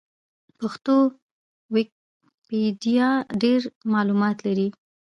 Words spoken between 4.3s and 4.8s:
لري.